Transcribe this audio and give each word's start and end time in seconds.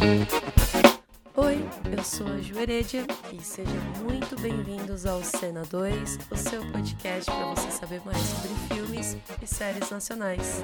Oi, 0.00 1.68
eu 1.90 2.04
sou 2.04 2.28
a 2.28 2.40
Ju 2.40 2.56
Heredia 2.56 3.04
e 3.32 3.42
sejam 3.42 3.74
muito 4.00 4.40
bem-vindos 4.40 5.04
ao 5.04 5.24
Cena 5.24 5.64
2, 5.68 6.18
o 6.30 6.36
seu 6.36 6.64
podcast 6.70 7.28
para 7.28 7.46
você 7.46 7.68
saber 7.72 8.00
mais 8.04 8.18
sobre 8.18 8.50
filmes 8.72 9.16
e 9.42 9.46
séries 9.46 9.90
nacionais. 9.90 10.62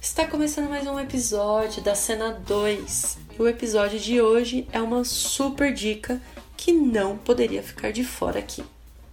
Está 0.00 0.24
começando 0.28 0.68
mais 0.68 0.86
um 0.86 1.00
episódio 1.00 1.82
da 1.82 1.96
Cena 1.96 2.30
2. 2.46 3.18
E 3.36 3.42
o 3.42 3.48
episódio 3.48 3.98
de 3.98 4.20
hoje 4.20 4.68
é 4.70 4.80
uma 4.80 5.02
super 5.02 5.72
dica 5.72 6.20
não 6.92 7.16
poderia 7.16 7.62
ficar 7.62 7.90
de 7.90 8.04
fora 8.04 8.38
aqui. 8.38 8.62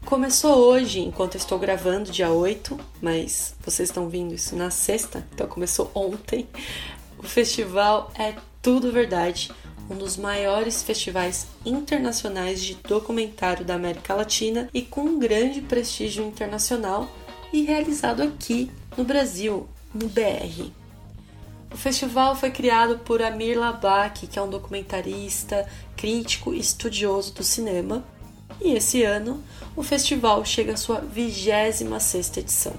Começou 0.03 0.57
hoje, 0.57 0.99
enquanto 0.99 1.35
estou 1.35 1.57
gravando, 1.57 2.11
dia 2.11 2.29
8, 2.29 2.77
mas 3.01 3.55
vocês 3.63 3.87
estão 3.87 4.09
vindo 4.09 4.33
isso 4.33 4.53
na 4.53 4.69
sexta, 4.69 5.25
então 5.33 5.47
começou 5.47 5.89
ontem. 5.95 6.45
O 7.17 7.23
festival 7.23 8.11
é 8.19 8.35
Tudo 8.61 8.91
Verdade, 8.91 9.49
um 9.89 9.95
dos 9.95 10.17
maiores 10.17 10.83
festivais 10.83 11.47
internacionais 11.65 12.61
de 12.61 12.75
documentário 12.75 13.63
da 13.63 13.75
América 13.75 14.13
Latina 14.13 14.69
e 14.73 14.81
com 14.81 15.01
um 15.01 15.19
grande 15.19 15.61
prestígio 15.61 16.25
internacional 16.25 17.09
e 17.53 17.63
realizado 17.63 18.21
aqui 18.21 18.69
no 18.97 19.05
Brasil, 19.05 19.69
no 19.93 20.09
BR. 20.09 20.78
O 21.71 21.77
festival 21.77 22.35
foi 22.35 22.49
criado 22.49 22.99
por 22.99 23.21
Amir 23.21 23.57
Labak, 23.57 24.27
que 24.27 24.39
é 24.39 24.41
um 24.41 24.49
documentarista, 24.49 25.67
crítico 25.95 26.53
e 26.53 26.59
estudioso 26.59 27.33
do 27.33 27.43
cinema, 27.43 28.03
e 28.59 28.73
esse 28.73 29.03
ano 29.03 29.43
o 29.75 29.83
festival 29.83 30.43
chega 30.43 30.73
à 30.73 30.77
sua 30.77 30.99
26 30.99 32.37
edição. 32.37 32.73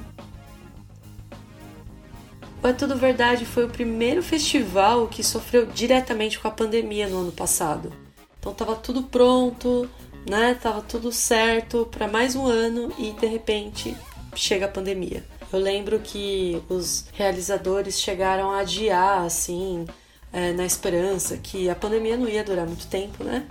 O 2.62 2.66
É 2.66 2.72
Tudo 2.74 2.96
Verdade 2.96 3.46
foi 3.46 3.64
o 3.64 3.70
primeiro 3.70 4.22
festival 4.22 5.06
que 5.08 5.22
sofreu 5.22 5.64
diretamente 5.64 6.38
com 6.38 6.46
a 6.46 6.50
pandemia 6.50 7.08
no 7.08 7.20
ano 7.20 7.32
passado. 7.32 7.90
Então 8.38 8.52
estava 8.52 8.74
tudo 8.74 9.04
pronto, 9.04 9.88
né? 10.28 10.54
Tava 10.54 10.82
tudo 10.82 11.10
certo 11.10 11.88
para 11.90 12.06
mais 12.06 12.36
um 12.36 12.44
ano 12.44 12.92
e 12.98 13.12
de 13.12 13.26
repente 13.26 13.96
chega 14.34 14.66
a 14.66 14.68
pandemia. 14.68 15.24
Eu 15.52 15.58
lembro 15.58 15.98
que 15.98 16.62
os 16.68 17.06
realizadores 17.12 18.00
chegaram 18.00 18.50
a 18.50 18.60
adiar 18.60 19.24
assim, 19.24 19.84
é, 20.32 20.52
na 20.52 20.64
esperança 20.64 21.36
que 21.36 21.68
a 21.68 21.74
pandemia 21.74 22.16
não 22.16 22.28
ia 22.28 22.44
durar 22.44 22.66
muito 22.66 22.86
tempo, 22.86 23.24
né? 23.24 23.46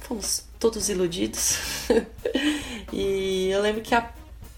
Fomos 0.00 0.44
todos 0.58 0.88
iludidos. 0.88 1.58
e 2.92 3.48
eu 3.50 3.60
lembro 3.60 3.82
que 3.82 3.94
a 3.94 4.12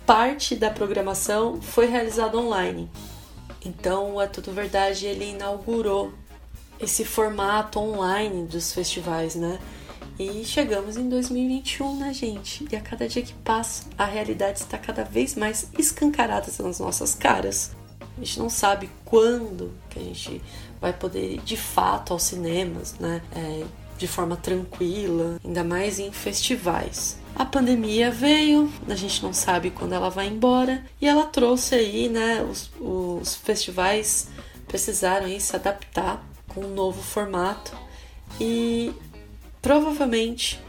parte 0.04 0.54
da 0.54 0.70
programação 0.70 1.60
foi 1.62 1.86
realizada 1.86 2.36
online. 2.36 2.90
Então, 3.64 4.20
é 4.20 4.26
tudo 4.26 4.52
verdade, 4.52 5.06
ele 5.06 5.30
inaugurou 5.30 6.12
esse 6.78 7.04
formato 7.04 7.80
online 7.80 8.46
dos 8.46 8.72
festivais, 8.72 9.34
né? 9.34 9.58
E 10.18 10.44
chegamos 10.44 10.96
em 10.96 11.08
2021, 11.08 11.96
né, 11.96 12.14
gente? 12.14 12.66
E 12.70 12.76
a 12.76 12.80
cada 12.80 13.08
dia 13.08 13.22
que 13.22 13.34
passa, 13.34 13.84
a 13.98 14.04
realidade 14.04 14.60
está 14.60 14.78
cada 14.78 15.02
vez 15.02 15.34
mais 15.34 15.68
escancarada 15.76 16.46
nas 16.60 16.78
nossas 16.78 17.14
caras. 17.14 17.72
A 18.16 18.20
gente 18.20 18.38
não 18.38 18.48
sabe 18.48 18.88
quando 19.04 19.72
que 19.90 19.98
a 19.98 20.02
gente 20.02 20.40
vai 20.80 20.92
poder 20.92 21.34
ir 21.34 21.40
de 21.40 21.56
fato 21.56 22.12
aos 22.12 22.22
cinemas, 22.22 22.94
né? 23.00 23.20
É, 23.34 23.64
de 23.98 24.06
forma 24.06 24.36
tranquila, 24.36 25.38
ainda 25.44 25.64
mais 25.64 25.98
em 25.98 26.12
festivais. 26.12 27.16
A 27.34 27.44
pandemia 27.44 28.10
veio, 28.10 28.72
a 28.88 28.94
gente 28.94 29.22
não 29.22 29.32
sabe 29.32 29.70
quando 29.70 29.92
ela 29.92 30.10
vai 30.10 30.28
embora, 30.28 30.84
e 31.00 31.08
ela 31.08 31.24
trouxe 31.24 31.74
aí, 31.74 32.08
né, 32.08 32.42
os, 32.42 32.70
os 32.80 33.34
festivais 33.34 34.28
precisaram 34.68 35.26
aí 35.26 35.40
se 35.40 35.54
adaptar 35.56 36.24
com 36.48 36.60
um 36.60 36.74
novo 36.74 37.02
formato 37.02 37.76
e 38.40 38.92
provavelmente, 39.64 40.60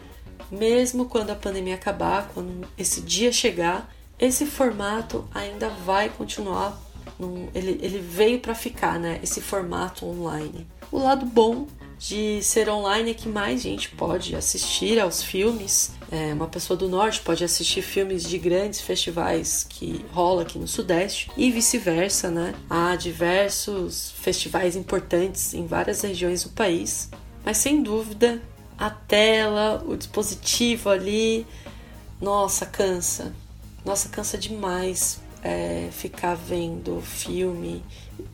mesmo 0.50 1.06
quando 1.06 1.30
a 1.30 1.36
pandemia 1.36 1.76
acabar, 1.76 2.32
quando 2.34 2.66
esse 2.78 3.02
dia 3.02 3.30
chegar, 3.30 3.94
esse 4.18 4.46
formato 4.46 5.28
ainda 5.34 5.68
vai 5.70 6.08
continuar. 6.08 6.82
No, 7.20 7.50
ele, 7.54 7.78
ele 7.82 8.00
veio 8.00 8.40
para 8.40 8.56
ficar, 8.56 8.98
né? 8.98 9.20
Esse 9.22 9.42
formato 9.42 10.06
online. 10.06 10.66
O 10.90 10.98
lado 10.98 11.26
bom 11.26 11.68
de 12.00 12.42
ser 12.42 12.70
online 12.70 13.12
é 13.12 13.14
que 13.14 13.28
mais 13.28 13.62
gente 13.62 13.90
pode 13.90 14.34
assistir 14.34 14.98
aos 14.98 15.22
filmes. 15.22 15.92
É, 16.10 16.34
uma 16.34 16.48
pessoa 16.48 16.78
do 16.78 16.88
norte 16.88 17.20
pode 17.20 17.44
assistir 17.44 17.82
filmes 17.82 18.24
de 18.24 18.38
grandes 18.38 18.80
festivais 18.80 19.66
que 19.68 20.06
rola 20.14 20.44
aqui 20.44 20.58
no 20.58 20.70
sudeste 20.70 21.30
e 21.36 21.52
vice-versa, 21.52 22.32
né? 22.32 22.56
Há 22.70 22.96
diversos 22.96 24.12
festivais 24.12 24.78
importantes 24.78 25.54
em 25.54 25.68
várias 25.68 26.02
regiões 26.02 26.44
do 26.44 26.50
país, 26.52 27.10
mas 27.44 27.58
sem 27.58 27.84
dúvida 27.84 28.42
a 28.78 28.90
tela, 28.90 29.84
o 29.86 29.96
dispositivo 29.96 30.90
ali, 30.90 31.46
nossa, 32.22 32.66
cansa. 32.66 33.34
Nossa, 33.84 34.10
cansa 34.10 34.38
demais 34.38 35.20
é, 35.46 35.90
ficar 35.92 36.34
vendo 36.34 37.00
filme, 37.02 37.84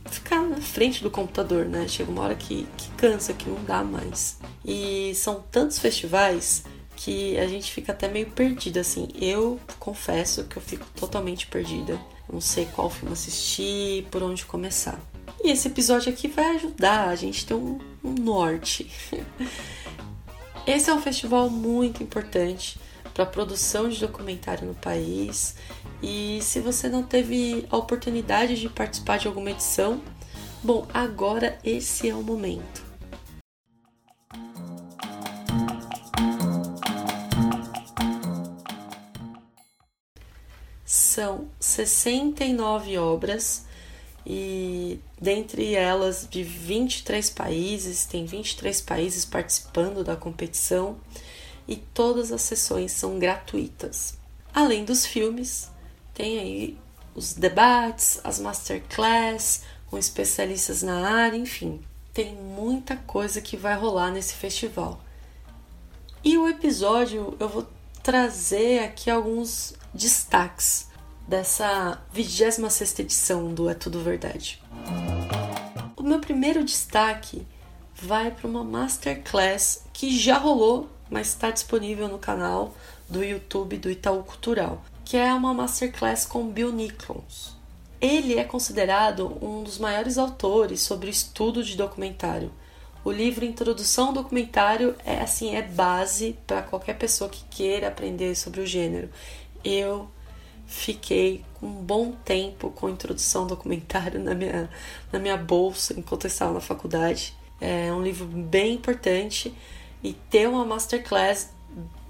ficar 0.06 0.42
na 0.42 0.56
frente 0.56 1.02
do 1.02 1.10
computador, 1.10 1.66
né? 1.66 1.86
Chega 1.86 2.10
uma 2.10 2.22
hora 2.22 2.34
que, 2.34 2.66
que 2.76 2.88
cansa, 2.92 3.34
que 3.34 3.48
não 3.48 3.62
dá 3.64 3.84
mais. 3.84 4.38
E 4.64 5.12
são 5.14 5.44
tantos 5.50 5.78
festivais 5.78 6.64
que 6.96 7.36
a 7.38 7.46
gente 7.46 7.70
fica 7.70 7.92
até 7.92 8.08
meio 8.08 8.30
perdida, 8.30 8.80
assim. 8.80 9.08
Eu 9.14 9.60
confesso 9.78 10.44
que 10.44 10.56
eu 10.56 10.62
fico 10.62 10.86
totalmente 10.96 11.46
perdida. 11.46 12.00
Não 12.32 12.40
sei 12.40 12.64
qual 12.64 12.88
filme 12.88 13.12
assistir, 13.12 14.06
por 14.10 14.22
onde 14.22 14.46
começar. 14.46 14.98
E 15.44 15.50
esse 15.50 15.68
episódio 15.68 16.10
aqui 16.10 16.28
vai 16.28 16.56
ajudar 16.56 17.08
a 17.08 17.14
gente 17.14 17.44
ter 17.44 17.52
um, 17.52 17.78
um 18.02 18.14
norte. 18.14 18.90
Esse 20.64 20.90
é 20.90 20.94
um 20.94 21.00
festival 21.02 21.50
muito 21.50 22.04
importante 22.04 22.78
para 23.12 23.24
a 23.24 23.26
produção 23.26 23.88
de 23.88 23.98
documentário 23.98 24.66
no 24.66 24.74
país. 24.74 25.56
E 26.00 26.38
se 26.40 26.60
você 26.60 26.88
não 26.88 27.02
teve 27.02 27.66
a 27.68 27.76
oportunidade 27.76 28.60
de 28.60 28.68
participar 28.68 29.18
de 29.18 29.26
alguma 29.26 29.50
edição, 29.50 30.00
bom, 30.62 30.86
agora 30.94 31.58
esse 31.64 32.08
é 32.08 32.14
o 32.14 32.22
momento. 32.22 32.82
São 40.84 41.48
69 41.58 42.98
obras 42.98 43.66
e 44.26 45.00
dentre 45.20 45.74
elas 45.74 46.26
de 46.30 46.42
23 46.42 47.30
países, 47.30 48.06
tem 48.06 48.24
23 48.24 48.80
países 48.80 49.24
participando 49.24 50.04
da 50.04 50.16
competição 50.16 50.96
e 51.66 51.76
todas 51.76 52.30
as 52.30 52.42
sessões 52.42 52.92
são 52.92 53.18
gratuitas. 53.18 54.18
Além 54.54 54.84
dos 54.84 55.04
filmes, 55.04 55.70
tem 56.14 56.38
aí 56.38 56.78
os 57.14 57.34
debates, 57.34 58.20
as 58.22 58.38
masterclass 58.38 59.62
com 59.90 59.98
especialistas 59.98 60.82
na 60.82 61.06
área, 61.06 61.36
enfim, 61.36 61.80
tem 62.14 62.34
muita 62.34 62.96
coisa 62.96 63.40
que 63.40 63.56
vai 63.56 63.74
rolar 63.74 64.10
nesse 64.10 64.34
festival. 64.34 65.00
E 66.24 66.38
o 66.38 66.48
episódio 66.48 67.36
eu 67.40 67.48
vou 67.48 67.66
trazer 68.02 68.84
aqui 68.84 69.10
alguns 69.10 69.74
destaques 69.92 70.91
dessa 71.26 72.00
26 72.12 72.98
edição 72.98 73.52
do 73.54 73.68
É 73.68 73.74
Tudo 73.74 74.00
Verdade. 74.00 74.60
O 75.96 76.02
meu 76.02 76.18
primeiro 76.18 76.64
destaque 76.64 77.46
vai 77.94 78.30
para 78.30 78.48
uma 78.48 78.64
masterclass 78.64 79.84
que 79.92 80.16
já 80.18 80.36
rolou, 80.36 80.88
mas 81.08 81.28
está 81.28 81.50
disponível 81.50 82.08
no 82.08 82.18
canal 82.18 82.74
do 83.08 83.22
YouTube 83.22 83.76
do 83.76 83.90
Itaú 83.90 84.22
Cultural, 84.24 84.82
que 85.04 85.16
é 85.16 85.32
uma 85.32 85.54
masterclass 85.54 86.26
com 86.26 86.48
Bill 86.48 86.72
Nichols. 86.72 87.56
Ele 88.00 88.36
é 88.36 88.42
considerado 88.42 89.38
um 89.40 89.62
dos 89.62 89.78
maiores 89.78 90.18
autores 90.18 90.80
sobre 90.80 91.08
estudo 91.08 91.62
de 91.62 91.76
documentário. 91.76 92.50
O 93.04 93.12
livro 93.12 93.44
Introdução 93.44 94.08
ao 94.08 94.12
Documentário 94.12 94.96
é 95.04 95.20
assim, 95.20 95.54
é 95.54 95.62
base 95.62 96.36
para 96.46 96.62
qualquer 96.62 96.98
pessoa 96.98 97.30
que 97.30 97.44
queira 97.44 97.88
aprender 97.88 98.34
sobre 98.34 98.60
o 98.60 98.66
gênero. 98.66 99.08
Eu 99.64 100.08
fiquei 100.72 101.44
um 101.62 101.68
bom 101.68 102.12
tempo 102.24 102.70
com 102.70 102.88
introdução 102.88 103.42
ao 103.42 103.48
documentário 103.48 104.18
na 104.18 104.34
minha, 104.34 104.70
na 105.12 105.18
minha 105.18 105.36
bolsa 105.36 105.94
enquanto 105.98 106.24
eu 106.24 106.28
estava 106.28 106.52
na 106.52 106.60
faculdade. 106.60 107.34
É 107.60 107.92
um 107.92 108.02
livro 108.02 108.26
bem 108.26 108.74
importante 108.74 109.54
e 110.02 110.12
ter 110.12 110.48
uma 110.48 110.64
masterclass 110.64 111.50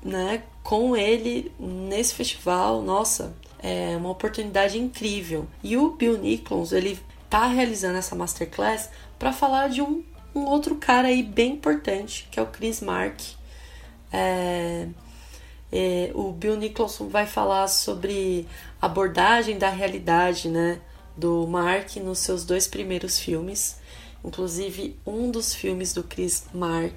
né, 0.03 0.43
com 0.63 0.97
ele 0.97 1.53
nesse 1.59 2.15
festival, 2.15 2.81
nossa, 2.83 3.35
é 3.59 3.97
uma 3.97 4.11
oportunidade 4.11 4.79
incrível. 4.79 5.47
E 5.63 5.77
o 5.77 5.91
Bill 5.91 6.19
Nichols, 6.19 6.73
ele 6.73 6.99
tá 7.29 7.47
realizando 7.47 7.99
essa 7.99 8.15
masterclass 8.15 8.89
para 9.19 9.33
falar 9.33 9.69
de 9.69 9.83
um, 9.83 10.03
um 10.35 10.45
outro 10.45 10.77
cara 10.77 11.09
aí 11.09 11.23
bem 11.23 11.53
importante, 11.53 12.29
que 12.31 12.41
é 12.41 12.43
o 12.43 12.47
Chris 12.47 12.81
Mark. 12.81 13.21
É, 14.13 14.89
É, 15.73 16.11
o 16.15 16.31
Bill 16.33 16.57
Nicholson 16.57 17.09
vai 17.09 17.27
falar 17.27 17.67
sobre 17.67 18.47
abordagem 18.81 19.57
da 19.57 19.71
realidade, 19.71 20.49
né, 20.49 20.79
do 21.17 21.47
Mark 21.47 21.97
nos 21.97 22.19
seus 22.19 22.45
dois 22.45 22.69
primeiros 22.69 23.19
filmes. 23.19 23.77
Inclusive, 24.23 24.97
um 25.07 25.31
dos 25.31 25.55
filmes 25.55 25.95
do 25.95 26.03
Chris 26.03 26.45
Mark 26.53 26.95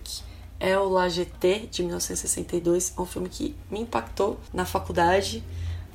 é 0.59 0.77
o 0.77 0.89
La 0.89 1.07
GT 1.09 1.67
de 1.71 1.83
1962, 1.83 2.93
é 2.97 3.01
um 3.01 3.05
filme 3.05 3.29
que 3.29 3.55
me 3.69 3.79
impactou 3.79 4.39
na 4.53 4.65
faculdade. 4.65 5.43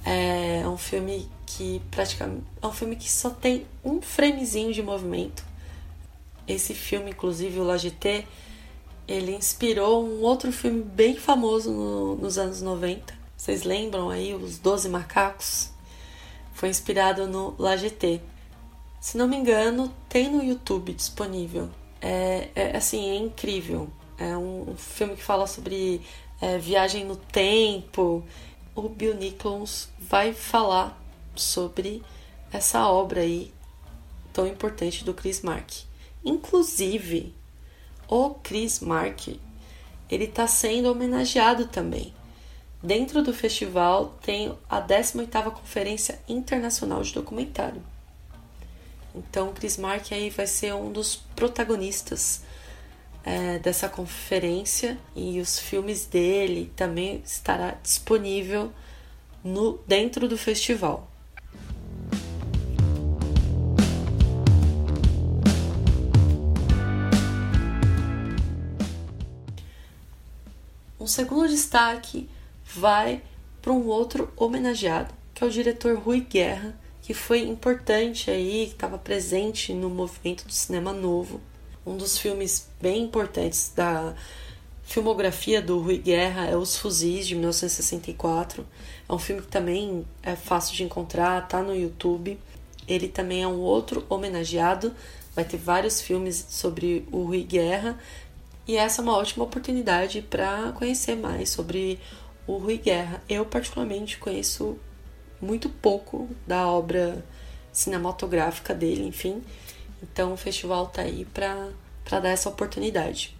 É 0.05 0.67
um 0.67 0.79
filme 0.79 1.29
que 1.44 1.82
praticamente 1.91 2.44
é 2.62 2.67
um 2.67 2.73
filme 2.73 2.97
que 2.97 3.11
só 3.11 3.29
tem 3.29 3.67
um 3.85 4.00
framezinho 4.00 4.73
de 4.73 4.82
movimento. 4.82 5.44
Esse 6.49 6.75
filme, 6.75 7.11
inclusive, 7.11 7.61
o 7.61 7.65
La 7.65 7.77
GT, 7.77 8.27
ele 9.11 9.35
inspirou 9.35 10.07
um 10.07 10.23
outro 10.23 10.53
filme 10.53 10.83
bem 10.83 11.17
famoso 11.17 11.73
no, 11.73 12.15
nos 12.15 12.39
anos 12.39 12.62
90. 12.62 13.12
Vocês 13.37 13.65
lembram 13.65 14.09
aí, 14.09 14.33
Os 14.33 14.57
Doze 14.57 14.89
Macacos? 14.89 15.71
Foi 16.55 16.69
inspirado 16.69 17.27
no 17.27 17.57
La 17.59 17.77
GT. 17.77 18.21
Se 19.01 19.19
não 19.19 19.27
me 19.27 19.37
engano, 19.37 19.93
tem 20.09 20.31
no 20.31 20.45
YouTube 20.45 20.93
disponível. 20.93 21.69
É, 22.01 22.51
é 22.55 22.77
assim, 22.77 23.11
é 23.11 23.17
incrível. 23.17 23.91
É 24.17 24.37
um, 24.37 24.71
um 24.71 24.77
filme 24.77 25.17
que 25.17 25.25
fala 25.25 25.49
sobre 25.49 26.01
é, 26.41 26.56
viagem 26.59 27.05
no 27.05 27.17
tempo. 27.17 28.25
O 28.77 28.89
Bill 28.89 29.17
Nichols 29.17 29.89
vai 29.99 30.33
falar 30.33 30.97
sobre 31.35 32.01
essa 32.53 32.87
obra 32.87 33.23
aí 33.23 33.53
tão 34.33 34.47
importante 34.47 35.05
do 35.05 35.13
Chris 35.13 35.43
Mark. 35.43 35.69
Inclusive, 36.25 37.35
o 38.11 38.31
Chris 38.31 38.81
Mark, 38.81 39.29
ele 40.11 40.25
está 40.25 40.47
sendo 40.47 40.91
homenageado 40.91 41.67
também. 41.67 42.12
Dentro 42.83 43.23
do 43.23 43.33
festival 43.33 44.19
tem 44.21 44.53
a 44.69 44.83
18ª 44.83 45.53
Conferência 45.53 46.21
Internacional 46.29 47.03
de 47.03 47.15
Documentário. 47.15 47.81
Então, 49.15 49.53
Chris 49.53 49.77
Mark 49.77 50.11
aí 50.12 50.29
vai 50.29 50.47
ser 50.47 50.75
um 50.75 50.91
dos 50.91 51.17
protagonistas 51.37 52.43
é, 53.25 53.59
dessa 53.59 53.89
conferência 53.89 54.99
e 55.15 55.41
os 55.41 55.59
filmes 55.59 56.06
dele 56.06 56.73
também 56.75 57.23
estará 57.25 57.77
disponível 57.83 58.73
no 59.45 59.79
dentro 59.87 60.27
do 60.27 60.39
festival. 60.39 61.10
Um 71.00 71.06
segundo 71.06 71.49
destaque 71.49 72.29
vai 72.62 73.23
para 73.62 73.73
um 73.73 73.87
outro 73.87 74.31
homenageado, 74.37 75.14
que 75.32 75.43
é 75.43 75.47
o 75.47 75.50
diretor 75.50 75.99
Rui 75.99 76.20
Guerra, 76.20 76.79
que 77.00 77.14
foi 77.14 77.41
importante 77.41 78.31
aí, 78.31 78.67
que 78.67 78.75
estava 78.75 78.99
presente 78.99 79.73
no 79.73 79.88
movimento 79.88 80.47
do 80.47 80.52
cinema 80.52 80.93
novo. 80.93 81.41
Um 81.87 81.97
dos 81.97 82.19
filmes 82.19 82.69
bem 82.79 83.05
importantes 83.05 83.73
da 83.75 84.14
filmografia 84.82 85.62
do 85.62 85.81
Rui 85.81 85.97
Guerra 85.97 86.44
é 86.44 86.55
Os 86.55 86.76
Fuzis, 86.76 87.26
de 87.26 87.35
1964. 87.35 88.67
É 89.08 89.12
um 89.14 89.19
filme 89.19 89.41
que 89.41 89.49
também 89.49 90.05
é 90.23 90.37
fácil 90.37 90.76
de 90.76 90.85
encontrar, 90.85 91.49
tá 91.49 91.62
no 91.62 91.75
YouTube. 91.75 92.38
Ele 92.87 93.08
também 93.08 93.43
é 93.43 93.49
um 93.49 93.61
outro 93.61 94.05
homenageado. 94.06 94.94
Vai 95.35 95.46
ter 95.46 95.56
vários 95.56 96.03
filmes 96.03 96.44
sobre 96.50 97.08
o 97.11 97.23
Rui 97.23 97.43
Guerra 97.43 97.99
e 98.70 98.76
essa 98.76 99.00
é 99.00 99.02
uma 99.02 99.17
ótima 99.17 99.43
oportunidade 99.43 100.22
para 100.22 100.70
conhecer 100.70 101.17
mais 101.17 101.50
sobre 101.50 101.99
o 102.46 102.56
Rui 102.56 102.78
Guerra. 102.78 103.20
Eu, 103.28 103.44
particularmente, 103.44 104.17
conheço 104.17 104.78
muito 105.40 105.69
pouco 105.69 106.28
da 106.46 106.69
obra 106.69 107.25
cinematográfica 107.72 108.72
dele, 108.72 109.02
enfim. 109.02 109.43
Então, 110.00 110.32
o 110.32 110.37
festival 110.37 110.87
tá 110.87 111.02
aí 111.02 111.25
para 111.25 112.20
dar 112.20 112.28
essa 112.28 112.49
oportunidade. 112.49 113.37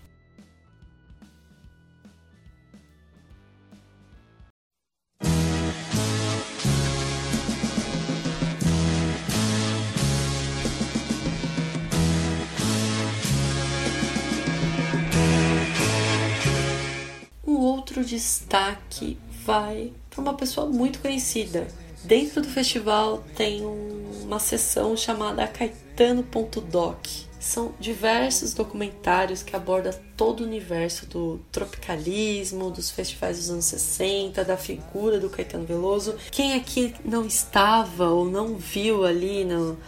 Outro 17.91 18.05
destaque 18.05 19.19
vai 19.45 19.93
para 20.09 20.21
uma 20.21 20.35
pessoa 20.35 20.67
muito 20.69 21.01
conhecida. 21.01 21.67
Dentro 22.05 22.41
do 22.41 22.49
festival 22.49 23.25
tem 23.37 23.65
uma 23.65 24.39
sessão 24.39 24.97
chamada 24.97 25.47
Caetano.doc. 25.47 27.07
São 27.39 27.73
diversos 27.81 28.53
documentários 28.53 29.43
que 29.43 29.57
abordam 29.57 29.95
todo 30.17 30.41
o 30.41 30.47
universo 30.47 31.07
do 31.07 31.41
tropicalismo, 31.51 32.71
dos 32.71 32.91
festivais 32.91 33.39
dos 33.39 33.51
anos 33.51 33.65
60, 33.65 34.45
da 34.45 34.57
figura 34.57 35.19
do 35.19 35.31
Caetano 35.31 35.65
Veloso. 35.65 36.17
Quem 36.31 36.55
aqui 36.55 36.95
não 37.05 37.27
estava 37.27 38.09
ou 38.11 38.27
não 38.27 38.57
viu 38.57 39.05
ali 39.05 39.45
no, 39.45 39.79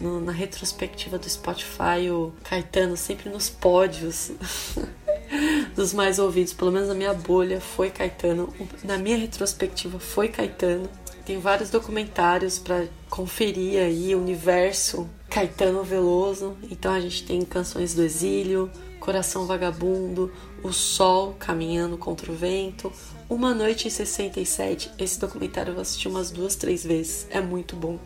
no, 0.00 0.20
na 0.20 0.32
retrospectiva 0.32 1.18
do 1.18 1.28
Spotify 1.28 2.10
o 2.10 2.32
Caetano 2.42 2.96
sempre 2.96 3.28
nos 3.28 3.50
pódios 3.50 4.32
dos 5.74 5.92
mais 5.92 6.18
ouvidos, 6.18 6.52
pelo 6.52 6.72
menos 6.72 6.88
na 6.88 6.94
minha 6.94 7.14
bolha, 7.14 7.60
foi 7.60 7.90
Caetano. 7.90 8.52
Na 8.84 8.98
minha 8.98 9.16
retrospectiva 9.16 9.98
foi 9.98 10.28
Caetano. 10.28 10.88
Tem 11.24 11.38
vários 11.38 11.70
documentários 11.70 12.58
para 12.58 12.86
conferir 13.08 13.80
aí 13.80 14.14
o 14.14 14.20
universo 14.20 15.08
Caetano 15.30 15.84
Veloso. 15.84 16.56
Então 16.70 16.92
a 16.92 17.00
gente 17.00 17.24
tem 17.24 17.42
Canções 17.42 17.94
do 17.94 18.02
Exílio, 18.02 18.70
Coração 18.98 19.46
Vagabundo, 19.46 20.32
O 20.62 20.72
Sol 20.72 21.34
Caminhando 21.38 21.96
contra 21.96 22.30
o 22.30 22.34
Vento, 22.34 22.92
Uma 23.30 23.54
Noite 23.54 23.86
em 23.86 23.90
67. 23.90 24.90
Esse 24.98 25.20
documentário 25.20 25.74
eu 25.74 25.80
assisti 25.80 26.08
umas 26.08 26.30
duas, 26.30 26.56
três 26.56 26.84
vezes. 26.84 27.26
É 27.30 27.40
muito 27.40 27.76
bom. 27.76 27.98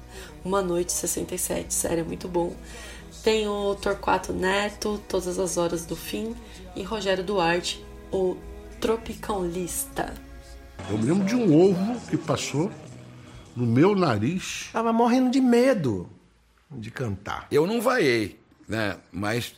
Uma 0.44 0.60
Noite 0.60 0.92
em 0.92 0.96
67, 0.96 1.72
sério, 1.72 2.00
é 2.00 2.04
muito 2.04 2.28
bom. 2.28 2.54
Tem 3.26 3.48
o 3.48 3.74
Torquato 3.74 4.32
Neto, 4.32 5.02
Todas 5.08 5.36
as 5.36 5.56
Horas 5.56 5.84
do 5.84 5.96
Fim, 5.96 6.36
e 6.76 6.84
Rogério 6.84 7.24
Duarte, 7.24 7.84
o 8.12 8.36
Tropicalista. 8.80 10.14
Eu 10.88 10.96
me 10.96 11.06
lembro 11.06 11.24
de 11.26 11.34
um 11.34 11.52
ovo 11.52 12.00
que 12.08 12.16
passou 12.16 12.70
no 13.56 13.66
meu 13.66 13.96
nariz. 13.96 14.70
Tava 14.72 14.92
morrendo 14.92 15.28
de 15.28 15.40
medo 15.40 16.08
de 16.70 16.88
cantar. 16.88 17.48
Eu 17.50 17.66
não 17.66 17.80
vaiei, 17.80 18.40
né? 18.68 18.96
Mas 19.10 19.56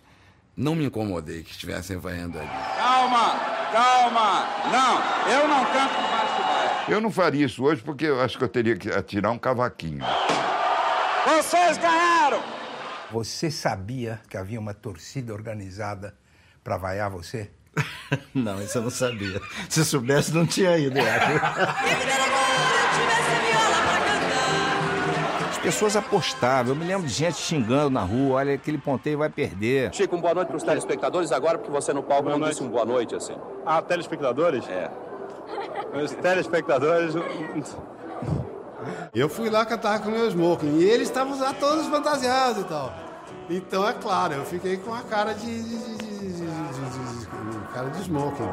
não 0.57 0.75
me 0.75 0.87
incomodei 0.87 1.43
que 1.43 1.51
estivessem 1.51 1.99
vaiando 1.99 2.39
ali. 2.39 2.49
Calma, 2.49 3.39
calma. 3.71 4.47
Não, 4.73 5.31
eu 5.31 5.47
não 5.47 5.65
canto 5.67 5.95
baixo 6.11 6.43
baixo. 6.43 6.91
Eu 6.91 7.03
não 7.03 7.11
faria 7.11 7.45
isso 7.45 7.63
hoje 7.63 7.83
porque 7.83 8.07
eu 8.07 8.19
acho 8.19 8.39
que 8.39 8.45
eu 8.45 8.49
teria 8.49 8.79
que 8.79 8.89
atirar 8.91 9.31
um 9.31 9.39
cavaquinho. 9.39 10.07
Vocês 11.27 11.77
ganharam! 11.77 12.58
Você 13.11 13.51
sabia 13.51 14.21
que 14.29 14.37
havia 14.37 14.61
uma 14.61 14.75
torcida 14.75 15.33
organizada 15.33 16.15
para 16.63 16.77
vaiar 16.77 17.11
você? 17.11 17.51
não, 18.35 18.63
isso 18.63 18.77
eu 18.79 18.83
não 18.83 18.91
sabia. 18.91 19.41
Se 19.69 19.83
soubesse, 19.85 20.35
não 20.35 20.47
tinha 20.47 20.77
ido, 20.77 20.99
eu 20.99 21.05
As 25.49 25.59
pessoas 25.59 25.97
apostavam. 25.97 26.73
Eu 26.73 26.77
me 26.77 26.85
lembro 26.85 27.07
de 27.07 27.13
gente 27.13 27.37
xingando 27.37 27.91
na 27.91 28.03
rua. 28.03 28.37
Olha, 28.37 28.55
aquele 28.55 28.79
ponteio 28.79 29.19
vai 29.19 29.29
perder. 29.29 29.93
Chico, 29.95 30.15
um 30.15 30.21
boa 30.21 30.35
noite 30.35 30.49
para 30.49 30.57
os 30.57 30.63
telespectadores 30.63 31.33
agora, 31.33 31.59
porque 31.59 31.71
você 31.71 31.93
no 31.93 32.03
palco 32.03 32.25
boa 32.25 32.35
não 32.35 32.41
noite. 32.41 32.53
disse 32.53 32.63
um 32.63 32.69
boa 32.71 32.85
noite 32.85 33.15
assim. 33.15 33.37
Ah, 33.67 33.81
telespectadores? 33.83 34.69
É. 34.69 34.91
Os 36.03 36.13
telespectadores. 36.13 37.15
Eu 39.15 39.29
fui 39.29 39.51
lá 39.51 39.65
cantar 39.65 40.01
com 40.01 40.11
meus 40.11 40.33
smoking 40.33 40.79
e 40.79 40.85
eles 40.85 41.09
estavam 41.09 41.39
lá 41.39 41.53
todos 41.53 41.87
fantasiados 41.87 42.63
e 42.63 42.65
tal. 42.65 42.93
Então, 43.51 43.89
é 43.89 43.93
claro, 43.95 44.35
eu 44.35 44.45
fiquei 44.45 44.77
com 44.77 44.93
a 44.95 45.03
cara 45.03 45.33
de, 45.33 45.63
de, 45.63 45.97
de, 45.97 46.33
de 46.33 47.73
cara 47.73 47.89
de 47.91 48.03
smoking. 48.03 48.45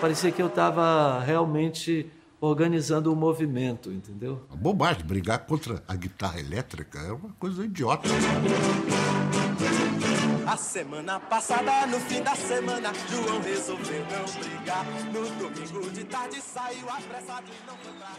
Parecia 0.00 0.30
que 0.30 0.40
eu 0.40 0.46
estava 0.46 1.20
realmente 1.20 2.10
organizando 2.40 3.10
o 3.10 3.14
um 3.14 3.16
movimento, 3.16 3.92
entendeu? 3.92 4.46
bobagem, 4.54 5.04
brigar 5.04 5.40
contra 5.40 5.82
a 5.88 5.94
guitarra 5.94 6.38
elétrica 6.38 6.98
é 7.00 7.12
uma 7.12 7.30
coisa 7.38 7.64
idiota. 7.64 8.08
A 10.48 10.56
semana 10.56 11.20
passada, 11.20 11.86
no 11.88 12.00
fim 12.00 12.22
da 12.22 12.34
semana, 12.34 12.90
João 13.10 13.38
resolveu 13.42 14.00
não 14.06 14.40
brigar. 14.40 14.82
No 15.12 15.50
domingo 15.50 15.90
de 15.90 16.04
tarde 16.04 16.40
saiu 16.40 16.88
apressado 16.88 17.46
e 17.48 17.66
não 17.66 17.76
foi 17.76 17.92
pra 17.92 18.16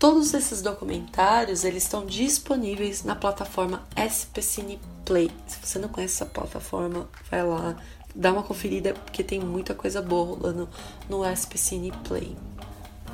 Todos 0.00 0.34
esses 0.34 0.60
documentários 0.60 1.62
eles 1.62 1.84
estão 1.84 2.04
disponíveis 2.04 3.04
na 3.04 3.14
plataforma 3.14 3.86
SP 3.94 4.42
Cine 4.42 4.80
Play. 5.04 5.30
Se 5.46 5.64
você 5.64 5.78
não 5.78 5.88
conhece 5.88 6.14
essa 6.14 6.26
plataforma, 6.26 7.08
vai 7.30 7.46
lá, 7.46 7.76
dá 8.12 8.32
uma 8.32 8.42
conferida 8.42 8.92
porque 8.92 9.22
tem 9.22 9.38
muita 9.38 9.76
coisa 9.76 10.02
boa 10.02 10.34
rolando 10.34 10.68
no 11.08 11.22
SP 11.22 11.54
Cine 11.56 11.92
Play. 12.02 12.36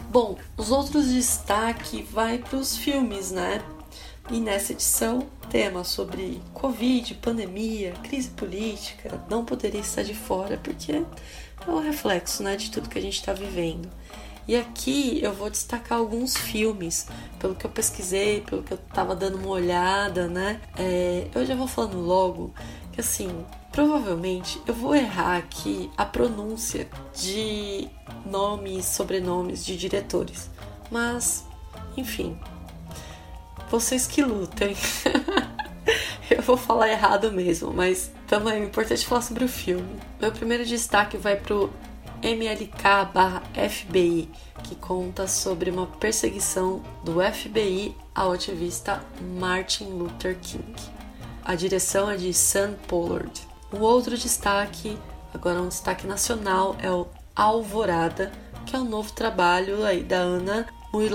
Bom, 0.08 0.38
os 0.56 0.70
outros 0.70 1.08
destaques 1.08 2.08
vai 2.10 2.38
para 2.38 2.56
os 2.56 2.74
filmes, 2.74 3.30
né? 3.30 3.62
E 4.30 4.40
nessa 4.40 4.72
edição, 4.72 5.28
sobre 5.84 6.42
Covid, 6.52 7.14
pandemia, 7.14 7.92
crise 8.02 8.28
política, 8.30 9.24
não 9.30 9.44
poderia 9.44 9.80
estar 9.80 10.02
de 10.02 10.14
fora 10.14 10.60
porque 10.62 10.92
é 10.92 11.04
o 11.70 11.78
reflexo 11.78 12.42
né, 12.42 12.56
de 12.56 12.70
tudo 12.70 12.88
que 12.88 12.98
a 12.98 13.02
gente 13.02 13.14
está 13.14 13.32
vivendo. 13.32 13.88
E 14.46 14.54
aqui 14.54 15.18
eu 15.22 15.32
vou 15.32 15.48
destacar 15.48 15.98
alguns 15.98 16.36
filmes, 16.36 17.08
pelo 17.38 17.54
que 17.54 17.64
eu 17.64 17.70
pesquisei, 17.70 18.42
pelo 18.42 18.62
que 18.62 18.72
eu 18.72 18.78
tava 18.78 19.16
dando 19.16 19.38
uma 19.38 19.48
olhada, 19.48 20.28
né? 20.28 20.60
É, 20.78 21.26
eu 21.34 21.44
já 21.46 21.54
vou 21.54 21.66
falando 21.66 22.00
logo 22.00 22.54
que 22.92 23.00
assim, 23.00 23.28
provavelmente 23.72 24.60
eu 24.66 24.74
vou 24.74 24.94
errar 24.94 25.38
aqui 25.38 25.90
a 25.96 26.04
pronúncia 26.04 26.88
de 27.14 27.88
nomes, 28.24 28.84
sobrenomes 28.84 29.64
de 29.64 29.76
diretores. 29.76 30.50
Mas, 30.90 31.44
enfim, 31.96 32.38
vocês 33.70 34.06
que 34.06 34.22
lutem. 34.22 34.76
eu 36.36 36.42
vou 36.42 36.56
falar 36.56 36.88
errado 36.88 37.30
mesmo, 37.32 37.72
mas 37.72 38.10
também 38.26 38.54
é 38.54 38.64
importante 38.64 39.06
falar 39.06 39.22
sobre 39.22 39.44
o 39.44 39.48
filme. 39.48 40.00
Meu 40.20 40.32
primeiro 40.32 40.64
destaque 40.64 41.16
vai 41.16 41.36
pro 41.36 41.72
MLK/FBI, 42.22 42.68
que 44.64 44.74
conta 44.76 45.28
sobre 45.28 45.70
uma 45.70 45.86
perseguição 45.86 46.82
do 47.04 47.20
FBI 47.22 47.94
ao 48.14 48.32
ativista 48.32 49.00
Martin 49.38 49.84
Luther 49.90 50.36
King. 50.40 50.74
A 51.44 51.54
direção 51.54 52.10
é 52.10 52.16
de 52.16 52.34
Sam 52.34 52.74
Pollard. 52.88 53.46
O 53.72 53.78
outro 53.78 54.18
destaque, 54.18 54.98
agora 55.32 55.60
um 55.60 55.68
destaque 55.68 56.06
nacional, 56.06 56.74
é 56.80 56.90
o 56.90 57.06
Alvorada, 57.34 58.32
que 58.64 58.74
é 58.74 58.78
um 58.78 58.84
novo 58.84 59.12
trabalho 59.12 59.84
aí 59.84 60.02
da 60.02 60.16
Ana 60.16 60.66
Mui 60.92 61.10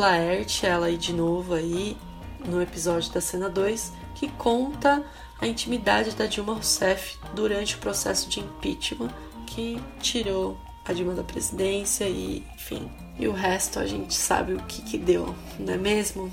ela 0.62 0.86
aí 0.86 0.96
de 0.98 1.12
novo 1.12 1.56
aí 1.56 1.98
no 2.46 2.62
episódio 2.62 3.12
da 3.12 3.20
cena 3.20 3.50
2, 3.50 3.92
que 4.22 4.28
conta 4.28 5.04
a 5.40 5.48
intimidade 5.48 6.12
da 6.12 6.28
Dilma 6.28 6.54
Rousseff 6.54 7.18
durante 7.34 7.74
o 7.74 7.80
processo 7.80 8.30
de 8.30 8.40
impeachment 8.40 9.10
que 9.48 9.82
tirou 10.00 10.56
a 10.86 10.94
Dilma 10.94 11.16
da 11.16 11.24
presidência 11.24 12.08
e, 12.08 12.46
enfim, 12.54 12.92
e 13.18 13.28
o 13.28 13.32
resto 13.32 13.80
a 13.80 13.88
gente 13.88 14.14
sabe 14.14 14.54
o 14.54 14.60
que 14.60 14.84
que 14.84 14.98
deu, 15.00 15.34
não 15.58 15.74
é 15.74 15.78
mesmo? 15.78 16.32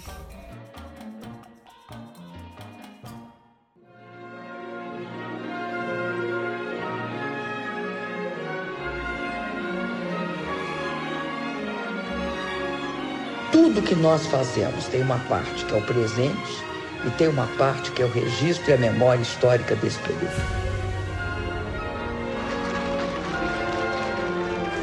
Tudo 13.51 13.81
que 13.81 13.95
nós 13.95 14.27
fazemos 14.27 14.85
tem 14.89 15.01
uma 15.01 15.19
parte 15.21 15.65
que 15.65 15.73
é 15.73 15.79
o 15.79 15.87
presente 15.87 16.69
e 17.07 17.11
tem 17.11 17.29
uma 17.29 17.47
parte 17.59 17.91
que 17.93 18.03
é 18.03 18.05
o 18.05 18.13
registro 18.13 18.71
e 18.71 18.75
a 18.75 18.79
memória 18.79 19.23
histórica 19.23 19.75
desse 19.77 19.99
período. 20.01 20.69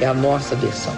é 0.02 0.06
a 0.06 0.14
nossa 0.14 0.56
versão. 0.56 0.96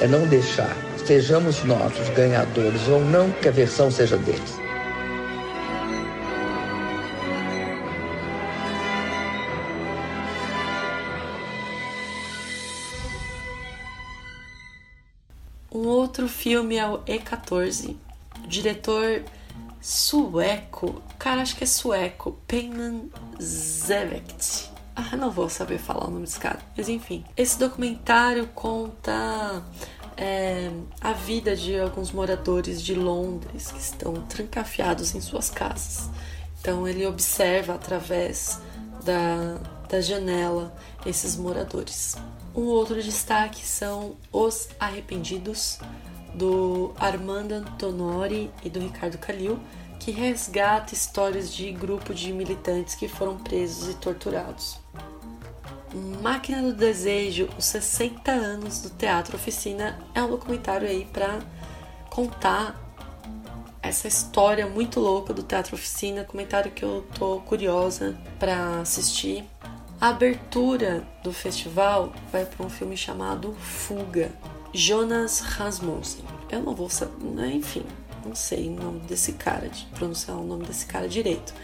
É 0.00 0.06
não 0.06 0.26
deixar, 0.26 0.76
sejamos 1.06 1.62
nós 1.64 1.98
os 1.98 2.08
ganhadores 2.10 2.86
ou 2.88 3.00
não, 3.00 3.30
que 3.30 3.48
a 3.48 3.52
versão 3.52 3.90
seja 3.90 4.16
deles. 4.18 4.58
Um 15.72 15.86
outro 15.88 16.28
filme 16.28 16.76
é 16.76 16.86
o 16.86 16.98
E14. 16.98 17.96
Diretor 18.46 19.22
sueco, 19.80 21.02
cara, 21.18 21.42
acho 21.42 21.56
que 21.56 21.64
é 21.64 21.66
sueco, 21.66 22.38
Peyman 22.46 23.10
Zevect. 23.40 24.70
Ah, 24.94 25.16
não 25.16 25.30
vou 25.30 25.48
saber 25.48 25.78
falar 25.78 26.06
o 26.06 26.10
nome 26.10 26.24
desse 26.24 26.40
cara. 26.40 26.58
Mas 26.76 26.88
enfim, 26.88 27.24
esse 27.36 27.58
documentário 27.58 28.48
conta 28.54 29.62
é, 30.16 30.70
a 31.00 31.12
vida 31.12 31.54
de 31.54 31.78
alguns 31.78 32.10
moradores 32.10 32.82
de 32.82 32.94
Londres 32.94 33.70
que 33.70 33.78
estão 33.78 34.14
trancafiados 34.22 35.14
em 35.14 35.20
suas 35.20 35.50
casas. 35.50 36.08
Então 36.60 36.88
ele 36.88 37.06
observa 37.06 37.74
através 37.74 38.58
da, 39.04 39.60
da 39.88 40.00
janela 40.00 40.74
esses 41.04 41.36
moradores. 41.36 42.16
Um 42.54 42.64
outro 42.64 43.00
destaque 43.02 43.64
são 43.64 44.16
Os 44.32 44.68
Arrependidos, 44.80 45.78
do 46.36 46.92
Armando 47.00 47.52
Antonori 47.52 48.50
e 48.62 48.68
do 48.68 48.78
Ricardo 48.78 49.16
Calil, 49.18 49.58
que 49.98 50.10
resgata 50.10 50.92
histórias 50.92 51.52
de 51.52 51.72
grupo 51.72 52.12
de 52.12 52.32
militantes 52.32 52.94
que 52.94 53.08
foram 53.08 53.38
presos 53.38 53.88
e 53.88 53.94
torturados. 53.94 54.78
Máquina 56.22 56.60
do 56.60 56.74
Desejo, 56.74 57.48
os 57.58 57.64
60 57.64 58.30
anos 58.30 58.82
do 58.82 58.90
Teatro 58.90 59.36
Oficina, 59.36 59.98
é 60.14 60.22
um 60.22 60.28
documentário 60.28 60.86
aí 60.86 61.06
para 61.10 61.38
contar 62.10 62.78
essa 63.82 64.06
história 64.06 64.66
muito 64.66 65.00
louca 65.00 65.32
do 65.32 65.42
Teatro 65.42 65.74
Oficina, 65.74 66.24
comentário 66.24 66.70
que 66.70 66.84
eu 66.84 67.06
tô 67.18 67.40
curiosa 67.40 68.14
para 68.38 68.80
assistir. 68.80 69.44
A 69.98 70.08
abertura 70.08 71.06
do 71.24 71.32
festival 71.32 72.12
vai 72.30 72.44
para 72.44 72.66
um 72.66 72.68
filme 72.68 72.96
chamado 72.96 73.54
Fuga, 73.54 74.30
Jonas 74.76 75.40
Rasmussen. 75.40 76.22
Eu 76.50 76.62
não 76.62 76.74
vou 76.74 76.90
saber, 76.90 77.24
né? 77.24 77.50
enfim, 77.54 77.82
não 78.22 78.34
sei 78.34 78.68
o 78.68 78.72
nome 78.72 79.00
desse 79.00 79.32
cara, 79.32 79.70
de 79.70 79.86
pronunciar 79.86 80.36
o 80.36 80.44
nome 80.44 80.66
desse 80.66 80.84
cara 80.84 81.08
direito. 81.08 81.54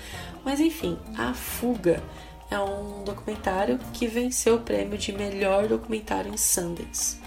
Mas 0.42 0.60
enfim, 0.60 0.98
A 1.18 1.34
Fuga 1.34 2.02
é 2.50 2.58
um 2.58 3.04
documentário 3.04 3.78
que 3.92 4.06
venceu 4.06 4.54
o 4.54 4.60
prêmio 4.60 4.96
de 4.96 5.12
melhor 5.12 5.68
documentário 5.68 6.32
em 6.32 6.38
Sundance. 6.38 7.18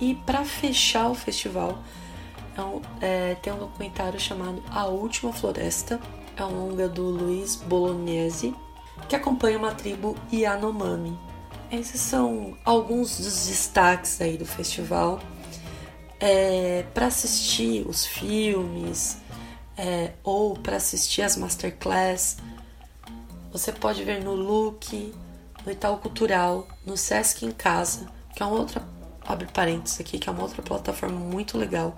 E 0.00 0.16
para 0.16 0.44
fechar 0.44 1.08
o 1.08 1.14
festival, 1.14 1.80
é 2.56 2.60
um, 2.60 2.82
é, 3.00 3.36
tem 3.36 3.52
um 3.52 3.58
documentário 3.58 4.18
chamado 4.18 4.60
A 4.68 4.86
Última 4.86 5.32
Floresta, 5.32 6.00
é 6.36 6.44
um 6.44 6.70
longa 6.70 6.88
do 6.88 7.04
Luiz 7.04 7.54
Bolognese, 7.54 8.52
que 9.08 9.14
acompanha 9.14 9.58
uma 9.58 9.72
tribo 9.72 10.16
Yanomami. 10.32 11.16
Esses 11.72 12.02
são 12.02 12.54
alguns 12.66 13.16
dos 13.16 13.46
destaques 13.46 14.20
aí 14.20 14.36
do 14.36 14.44
festival. 14.44 15.18
É, 16.20 16.84
para 16.92 17.06
assistir 17.06 17.88
os 17.88 18.04
filmes 18.04 19.16
é, 19.74 20.12
ou 20.22 20.54
para 20.54 20.76
assistir 20.76 21.22
as 21.22 21.34
masterclass, 21.34 22.36
você 23.50 23.72
pode 23.72 24.04
ver 24.04 24.22
no 24.22 24.34
Look, 24.34 25.14
no 25.64 25.72
Itaú 25.72 25.96
Cultural, 25.96 26.68
no 26.84 26.94
Sesc 26.94 27.46
em 27.46 27.50
Casa, 27.50 28.06
que 28.36 28.42
é 28.42 28.46
uma 28.46 28.58
outra, 28.58 28.86
abre 29.26 29.46
parênteses 29.46 29.98
aqui, 29.98 30.18
que 30.18 30.28
é 30.28 30.32
uma 30.32 30.42
outra 30.42 30.60
plataforma 30.60 31.18
muito 31.18 31.56
legal. 31.56 31.96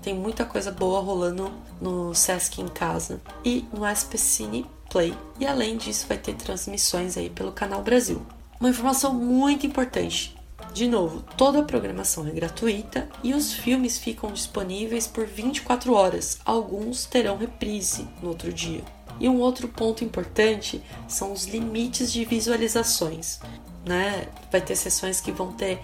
Tem 0.00 0.14
muita 0.14 0.46
coisa 0.46 0.72
boa 0.72 1.00
rolando 1.00 1.52
no 1.82 2.14
Sesc 2.14 2.62
em 2.62 2.68
Casa 2.68 3.20
e 3.44 3.66
no 3.74 3.86
SPCine 3.86 4.64
Play. 4.88 5.14
E 5.38 5.46
além 5.46 5.76
disso, 5.76 6.06
vai 6.08 6.16
ter 6.16 6.34
transmissões 6.34 7.18
aí 7.18 7.28
pelo 7.28 7.52
Canal 7.52 7.82
Brasil. 7.82 8.26
Uma 8.62 8.70
informação 8.70 9.12
muito 9.12 9.66
importante. 9.66 10.36
De 10.72 10.86
novo, 10.86 11.24
toda 11.36 11.58
a 11.58 11.64
programação 11.64 12.28
é 12.28 12.30
gratuita 12.30 13.08
e 13.20 13.34
os 13.34 13.52
filmes 13.52 13.98
ficam 13.98 14.30
disponíveis 14.30 15.04
por 15.04 15.26
24 15.26 15.92
horas. 15.92 16.38
Alguns 16.44 17.04
terão 17.04 17.36
reprise 17.36 18.06
no 18.22 18.28
outro 18.28 18.52
dia. 18.52 18.80
E 19.18 19.28
um 19.28 19.40
outro 19.40 19.66
ponto 19.66 20.04
importante 20.04 20.80
são 21.08 21.32
os 21.32 21.44
limites 21.44 22.12
de 22.12 22.24
visualizações. 22.24 23.40
Né? 23.84 24.28
Vai 24.52 24.60
ter 24.60 24.76
sessões 24.76 25.20
que 25.20 25.32
vão 25.32 25.52
ter 25.52 25.80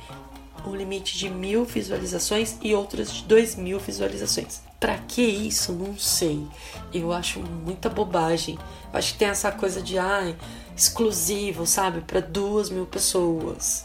um 0.65 0.73
limite 0.77 1.19
de 1.19 1.29
mil 1.29 1.65
visualizações 1.65 2.59
e 2.63 2.77
outras 2.77 3.13
de 3.13 3.25
dois 3.25 3.57
mil 3.57 3.81
visualizações. 3.81 4.63
Para 4.79 4.97
que 4.99 5.23
isso? 5.23 5.73
Não 5.73 5.99
sei. 5.99 6.47
Eu 6.95 7.13
acho 7.13 7.41
muita 7.41 7.89
bobagem. 7.89 8.57
Eu 8.93 8.99
acho 8.99 9.15
que 9.15 9.19
tem 9.19 9.29
essa 9.29 9.51
coisa 9.51 9.83
de 9.83 9.99
ai, 9.99 10.37
exclusivo, 10.79 11.67
sabe, 11.67 12.01
para 12.03 12.21
duas 12.21 12.71
mil 12.71 12.87
pessoas. 12.87 13.85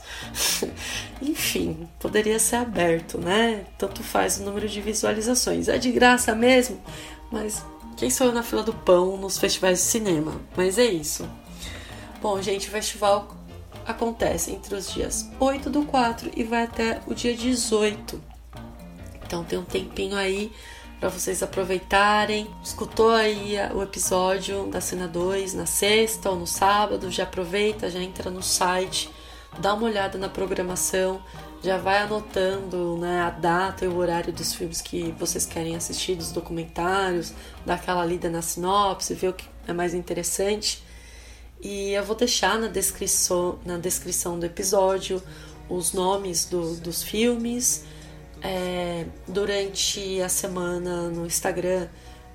Enfim, 1.20 1.90
poderia 2.00 2.38
ser 2.38 2.58
aberto, 2.58 3.18
né? 3.18 3.66
Tanto 3.80 4.04
faz 4.04 4.38
o 4.38 4.44
número 4.44 4.70
de 4.70 4.80
visualizações. 4.80 5.68
É 5.68 5.80
de 5.80 5.92
graça 5.92 6.36
mesmo, 6.36 6.80
mas 7.32 7.66
quem 7.98 8.12
sou 8.12 8.28
eu 8.28 8.34
na 8.34 8.44
fila 8.44 8.62
do 8.62 8.74
pão 8.74 9.18
nos 9.18 9.40
festivais 9.40 9.80
de 9.80 9.86
cinema? 9.86 10.40
Mas 10.56 10.78
é 10.78 10.86
isso. 10.86 11.28
Bom, 12.22 12.40
gente, 12.42 12.68
o 12.68 12.72
festival 12.72 13.36
acontece 13.86 14.52
entre 14.52 14.76
os 14.76 14.94
dias 14.94 15.28
8 15.40 15.70
do 15.70 15.84
4 15.86 16.32
e 16.38 16.44
vai 16.44 16.64
até 16.64 17.02
o 17.06 17.14
dia 17.14 17.36
18 17.36 18.22
Então 19.26 19.44
tem 19.44 19.60
um 19.60 19.66
tempinho 19.66 20.16
aí 20.16 20.54
para 21.04 21.10
vocês 21.10 21.44
aproveitarem. 21.44 22.48
Escutou 22.64 23.12
aí 23.12 23.58
o 23.76 23.84
episódio 23.84 24.68
da 24.68 24.80
Cena 24.80 25.06
2 25.06 25.54
na 25.54 25.66
sexta 25.66 26.30
ou 26.30 26.38
no 26.38 26.48
sábado, 26.48 27.12
já 27.12 27.24
aproveita, 27.24 27.90
já 27.90 28.00
entra 28.00 28.32
no 28.32 28.42
site, 28.42 29.10
dá 29.60 29.74
uma 29.74 29.84
olhada 29.84 30.18
na 30.18 30.30
programação, 30.30 31.22
já 31.62 31.78
vai 31.78 31.98
anotando 31.98 32.96
né, 33.00 33.20
a 33.20 33.32
data 33.32 33.84
e 33.84 33.88
o 33.90 33.98
horário 33.98 34.32
dos 34.32 34.54
filmes 34.54 34.80
que 34.80 35.14
vocês 35.20 35.46
querem 35.46 35.76
assistir, 35.76 36.16
dos 36.16 36.32
documentários, 36.32 37.34
dá 37.66 37.74
aquela 37.74 38.06
lida 38.06 38.30
na 38.30 38.42
sinopse, 38.42 39.14
ver 39.14 39.28
o 39.28 39.34
que 39.34 39.46
é 39.68 39.74
mais 39.74 39.94
interessante. 39.94 40.82
E 41.62 41.92
eu 41.92 42.04
vou 42.06 42.16
deixar 42.16 42.58
na 42.58 42.68
descrição, 42.68 43.60
na 43.66 43.78
descrição 43.78 44.40
do 44.40 44.46
episódio 44.46 45.22
os 45.68 45.92
nomes 45.92 46.46
do, 46.46 46.76
dos 46.76 47.04
filmes 47.04 47.84
é, 48.44 49.06
durante 49.28 50.22
a 50.22 50.28
semana 50.28 51.10
no 51.10 51.26
Instagram 51.26 51.88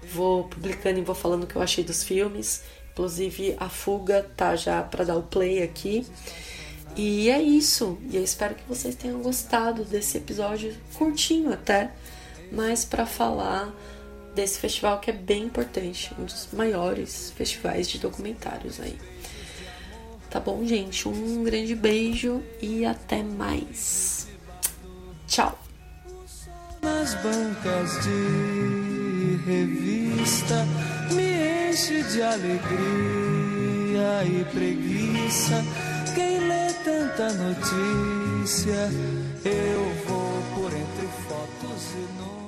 vou 0.02 0.44
publicando 0.44 0.98
e 0.98 1.02
vou 1.02 1.14
falando 1.14 1.44
o 1.44 1.46
que 1.46 1.56
eu 1.56 1.62
achei 1.62 1.84
dos 1.84 2.02
filmes. 2.02 2.62
Inclusive 2.92 3.54
a 3.58 3.68
fuga 3.68 4.28
tá 4.36 4.56
já 4.56 4.82
para 4.82 5.04
dar 5.04 5.16
o 5.16 5.22
play 5.22 5.62
aqui. 5.62 6.06
E 6.96 7.28
é 7.30 7.40
isso. 7.40 7.98
E 8.10 8.16
eu 8.16 8.24
espero 8.24 8.54
que 8.54 8.64
vocês 8.66 8.94
tenham 8.94 9.20
gostado 9.20 9.84
desse 9.84 10.18
episódio 10.18 10.74
curtinho 10.94 11.52
até, 11.52 11.92
mas 12.50 12.84
para 12.84 13.06
falar 13.06 13.72
desse 14.34 14.58
festival 14.58 14.98
que 15.00 15.10
é 15.10 15.12
bem 15.12 15.44
importante, 15.44 16.12
um 16.18 16.24
dos 16.24 16.48
maiores 16.52 17.30
festivais 17.36 17.88
de 17.88 17.98
documentários 17.98 18.80
aí. 18.80 18.98
Tá 20.30 20.40
bom, 20.40 20.64
gente? 20.64 21.08
Um 21.08 21.42
grande 21.44 21.74
beijo 21.74 22.42
e 22.60 22.84
até 22.84 23.22
mais. 23.22 24.26
Tchau 25.26 25.67
nas 26.82 27.14
bancas 27.14 28.04
de 28.04 29.40
revista 29.46 30.66
me 31.12 31.70
enche 31.70 32.02
de 32.02 32.22
alegria 32.22 32.58
e 34.24 34.44
preguiça. 34.52 35.64
Quem 36.14 36.38
lê 36.40 36.72
tanta 36.84 37.32
notícia, 37.34 38.90
eu 39.44 39.94
vou 40.06 40.42
por 40.54 40.72
entre 40.72 41.08
fotos 41.26 41.92
e 41.94 42.06
nomes. 42.18 42.47